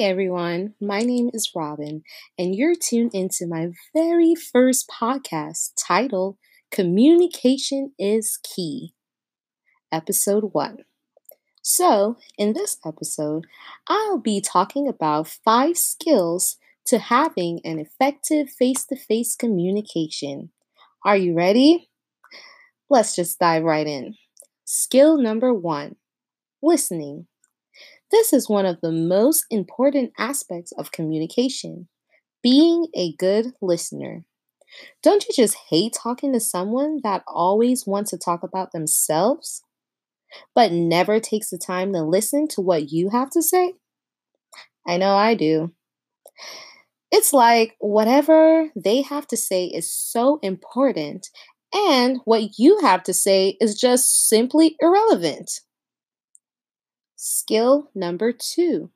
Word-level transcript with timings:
Everyone, 0.00 0.74
my 0.80 1.00
name 1.00 1.28
is 1.34 1.50
Robin, 1.56 2.04
and 2.38 2.54
you're 2.54 2.76
tuned 2.76 3.10
into 3.14 3.48
my 3.48 3.72
very 3.92 4.36
first 4.36 4.88
podcast 4.88 5.72
titled 5.76 6.36
Communication 6.70 7.90
is 7.98 8.38
Key, 8.44 8.94
Episode 9.90 10.50
1. 10.52 10.84
So, 11.62 12.16
in 12.38 12.52
this 12.52 12.78
episode, 12.86 13.48
I'll 13.88 14.18
be 14.18 14.40
talking 14.40 14.86
about 14.86 15.26
five 15.26 15.76
skills 15.76 16.58
to 16.86 17.00
having 17.00 17.58
an 17.64 17.80
effective 17.80 18.50
face 18.50 18.84
to 18.84 18.96
face 18.96 19.34
communication. 19.34 20.50
Are 21.04 21.16
you 21.16 21.34
ready? 21.34 21.90
Let's 22.88 23.16
just 23.16 23.40
dive 23.40 23.64
right 23.64 23.86
in. 23.86 24.14
Skill 24.64 25.18
number 25.18 25.52
one 25.52 25.96
listening. 26.62 27.26
This 28.10 28.32
is 28.32 28.48
one 28.48 28.66
of 28.66 28.80
the 28.80 28.92
most 28.92 29.44
important 29.50 30.12
aspects 30.18 30.72
of 30.72 30.92
communication 30.92 31.88
being 32.42 32.86
a 32.94 33.14
good 33.16 33.52
listener. 33.60 34.24
Don't 35.02 35.26
you 35.26 35.34
just 35.34 35.56
hate 35.70 35.92
talking 35.92 36.32
to 36.32 36.40
someone 36.40 37.00
that 37.02 37.22
always 37.26 37.86
wants 37.86 38.10
to 38.10 38.18
talk 38.18 38.42
about 38.42 38.72
themselves, 38.72 39.62
but 40.54 40.72
never 40.72 41.20
takes 41.20 41.50
the 41.50 41.58
time 41.58 41.92
to 41.92 42.02
listen 42.02 42.48
to 42.48 42.60
what 42.60 42.90
you 42.90 43.10
have 43.10 43.30
to 43.30 43.42
say? 43.42 43.74
I 44.86 44.96
know 44.96 45.14
I 45.16 45.34
do. 45.34 45.72
It's 47.10 47.32
like 47.32 47.76
whatever 47.80 48.70
they 48.76 49.02
have 49.02 49.26
to 49.28 49.36
say 49.36 49.64
is 49.66 49.90
so 49.90 50.38
important, 50.42 51.28
and 51.72 52.18
what 52.24 52.58
you 52.58 52.80
have 52.80 53.02
to 53.04 53.14
say 53.14 53.56
is 53.60 53.78
just 53.78 54.28
simply 54.28 54.76
irrelevant. 54.80 55.60
Skill 57.20 57.90
number 57.96 58.32
two 58.32 58.90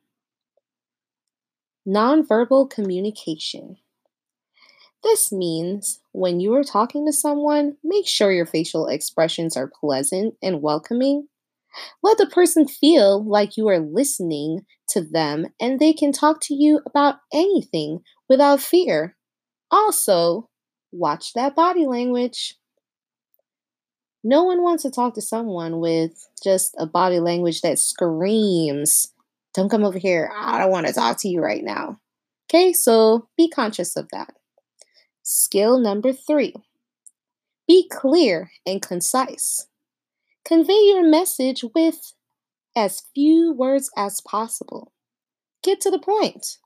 nonverbal 1.87 2.69
communication. 2.69 3.77
This 5.03 5.31
means 5.31 5.99
when 6.13 6.39
you 6.39 6.53
are 6.55 6.63
talking 6.63 7.05
to 7.05 7.11
someone, 7.11 7.75
make 7.83 8.07
sure 8.07 8.31
your 8.31 8.45
facial 8.45 8.87
expressions 8.87 9.57
are 9.57 9.67
pleasant 9.67 10.35
and 10.41 10.61
welcoming. 10.61 11.27
Let 12.03 12.17
the 12.17 12.27
person 12.27 12.67
feel 12.67 13.23
like 13.23 13.57
you 13.57 13.67
are 13.69 13.79
listening 13.79 14.65
to 14.89 15.01
them 15.01 15.47
and 15.61 15.79
they 15.79 15.93
can 15.93 16.11
talk 16.11 16.39
to 16.43 16.53
you 16.53 16.81
about 16.85 17.17
anything 17.33 18.01
without 18.29 18.61
fear. 18.61 19.17
Also, 19.71 20.49
watch 20.91 21.33
that 21.33 21.55
body 21.55 21.85
language. 21.87 22.57
No 24.23 24.43
one 24.43 24.61
wants 24.61 24.83
to 24.83 24.91
talk 24.91 25.15
to 25.15 25.21
someone 25.21 25.79
with 25.79 26.27
just 26.43 26.75
a 26.77 26.85
body 26.85 27.19
language 27.19 27.61
that 27.61 27.79
screams, 27.79 29.13
Don't 29.53 29.69
come 29.69 29.83
over 29.83 29.99
here. 29.99 30.31
I 30.33 30.59
don't 30.59 30.71
want 30.71 30.87
to 30.87 30.93
talk 30.93 31.19
to 31.21 31.27
you 31.27 31.41
right 31.41 31.63
now. 31.63 31.99
Okay, 32.49 32.73
so 32.73 33.27
be 33.37 33.49
conscious 33.49 33.95
of 33.95 34.09
that. 34.11 34.33
Skill 35.23 35.79
number 35.79 36.13
three 36.13 36.53
be 37.67 37.87
clear 37.89 38.51
and 38.65 38.81
concise. 38.81 39.67
Convey 40.45 40.79
your 40.87 41.07
message 41.07 41.63
with 41.73 42.13
as 42.75 43.03
few 43.15 43.53
words 43.53 43.89
as 43.95 44.19
possible. 44.21 44.91
Get 45.63 45.79
to 45.81 45.91
the 45.91 45.99
point. 45.99 46.57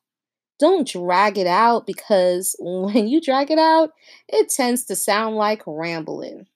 Don't 0.59 0.87
drag 0.87 1.37
it 1.37 1.45
out 1.45 1.85
because 1.85 2.55
when 2.59 3.07
you 3.07 3.21
drag 3.21 3.51
it 3.51 3.59
out, 3.59 3.91
it 4.27 4.49
tends 4.49 4.85
to 4.85 4.95
sound 4.95 5.35
like 5.35 5.61
rambling. 5.67 6.47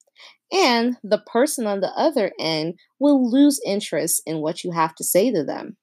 And 0.51 0.97
the 1.03 1.19
person 1.19 1.65
on 1.65 1.79
the 1.79 1.91
other 1.97 2.31
end 2.39 2.75
will 2.99 3.29
lose 3.31 3.61
interest 3.65 4.21
in 4.25 4.39
what 4.39 4.63
you 4.63 4.71
have 4.71 4.95
to 4.95 5.03
say 5.03 5.31
to 5.31 5.43
them. 5.43 5.77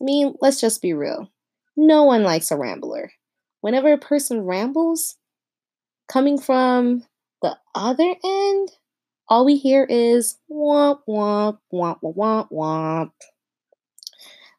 I 0.00 0.04
mean, 0.04 0.34
let's 0.40 0.60
just 0.60 0.80
be 0.80 0.94
real. 0.94 1.28
No 1.76 2.04
one 2.04 2.22
likes 2.22 2.50
a 2.50 2.56
rambler. 2.56 3.12
Whenever 3.60 3.92
a 3.92 3.98
person 3.98 4.42
rambles, 4.42 5.16
coming 6.08 6.38
from 6.38 7.04
the 7.42 7.56
other 7.74 8.14
end, 8.24 8.70
all 9.28 9.44
we 9.44 9.56
hear 9.56 9.84
is 9.84 10.38
womp 10.50 11.00
womp 11.08 11.58
womp 11.72 12.00
womp 12.02 12.50
womp. 12.50 13.12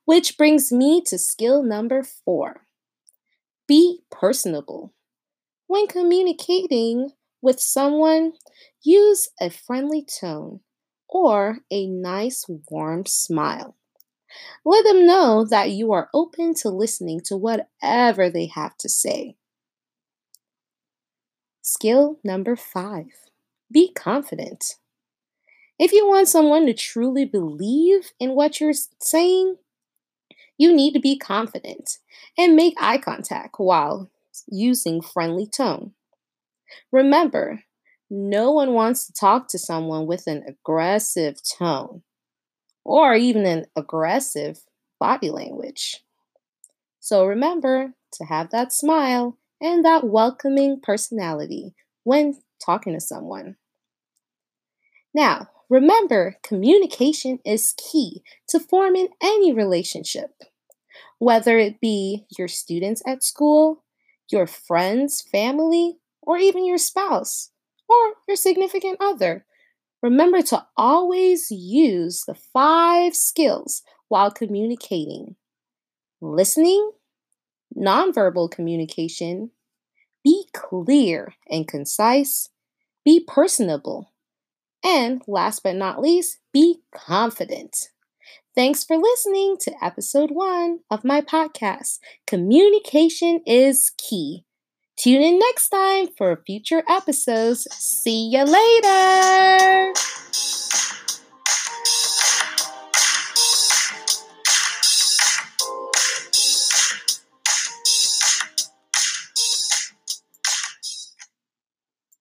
Which 0.05 0.37
brings 0.37 0.71
me 0.71 1.01
to 1.07 1.17
skill 1.17 1.63
number 1.63 2.03
four 2.03 2.61
be 3.67 4.01
personable. 4.11 4.93
When 5.67 5.87
communicating 5.87 7.11
with 7.41 7.59
someone, 7.61 8.33
use 8.83 9.29
a 9.39 9.49
friendly 9.49 10.03
tone 10.03 10.61
or 11.07 11.59
a 11.69 11.87
nice 11.87 12.45
warm 12.69 13.05
smile. 13.05 13.75
Let 14.65 14.85
them 14.85 15.05
know 15.05 15.45
that 15.45 15.71
you 15.71 15.91
are 15.91 16.09
open 16.13 16.53
to 16.55 16.69
listening 16.69 17.21
to 17.25 17.35
whatever 17.37 18.29
they 18.29 18.47
have 18.47 18.77
to 18.77 18.89
say. 18.89 19.35
Skill 21.61 22.19
number 22.23 22.55
five 22.55 23.07
be 23.71 23.91
confident. 23.93 24.75
If 25.79 25.93
you 25.93 26.07
want 26.07 26.27
someone 26.27 26.65
to 26.65 26.73
truly 26.73 27.25
believe 27.25 28.11
in 28.19 28.35
what 28.35 28.59
you're 28.59 28.73
saying, 29.01 29.55
you 30.57 30.75
need 30.75 30.93
to 30.93 30.99
be 30.99 31.17
confident 31.17 31.97
and 32.37 32.55
make 32.55 32.75
eye 32.79 32.97
contact 32.97 33.55
while 33.57 34.11
using 34.47 35.01
friendly 35.01 35.47
tone. 35.47 35.93
Remember, 36.91 37.63
no 38.13 38.51
one 38.51 38.73
wants 38.73 39.07
to 39.07 39.13
talk 39.13 39.47
to 39.47 39.57
someone 39.57 40.05
with 40.05 40.27
an 40.27 40.43
aggressive 40.45 41.37
tone 41.57 42.03
or 42.83 43.15
even 43.15 43.45
an 43.45 43.65
aggressive 43.73 44.59
body 44.99 45.29
language. 45.29 46.03
So 46.99 47.25
remember 47.25 47.93
to 48.11 48.25
have 48.25 48.49
that 48.49 48.73
smile 48.73 49.37
and 49.61 49.85
that 49.85 50.03
welcoming 50.03 50.81
personality 50.81 51.73
when 52.03 52.37
talking 52.63 52.93
to 52.93 52.99
someone. 52.99 53.55
Now, 55.13 55.47
remember, 55.69 56.35
communication 56.43 57.39
is 57.45 57.73
key 57.77 58.23
to 58.49 58.59
forming 58.59 59.07
any 59.23 59.53
relationship, 59.53 60.31
whether 61.17 61.57
it 61.57 61.79
be 61.79 62.25
your 62.37 62.49
students 62.49 63.01
at 63.07 63.23
school, 63.23 63.85
your 64.29 64.47
friends, 64.47 65.21
family, 65.21 65.97
or 66.21 66.37
even 66.37 66.65
your 66.65 66.77
spouse 66.77 67.51
or 67.91 68.13
your 68.27 68.37
significant 68.37 68.97
other. 69.01 69.45
Remember 70.01 70.41
to 70.43 70.65
always 70.77 71.51
use 71.51 72.23
the 72.25 72.35
five 72.35 73.15
skills 73.15 73.83
while 74.07 74.31
communicating 74.31 75.35
listening, 76.21 76.91
nonverbal 77.75 78.49
communication, 78.49 79.51
be 80.23 80.45
clear 80.53 81.33
and 81.49 81.67
concise, 81.67 82.49
be 83.03 83.19
personable, 83.19 84.11
and 84.83 85.21
last 85.27 85.63
but 85.63 85.75
not 85.75 86.01
least, 86.01 86.37
be 86.53 86.81
confident. 86.93 87.89
Thanks 88.55 88.83
for 88.83 88.97
listening 88.97 89.57
to 89.61 89.83
episode 89.83 90.31
one 90.31 90.79
of 90.91 91.05
my 91.05 91.21
podcast. 91.21 91.99
Communication 92.27 93.41
is 93.45 93.91
key. 93.97 94.45
Tune 95.01 95.23
in 95.23 95.39
next 95.39 95.69
time 95.69 96.09
for 96.15 96.43
future 96.45 96.83
episodes. 96.87 97.67
See 97.71 98.29
you 98.29 98.43
later. 98.45 99.93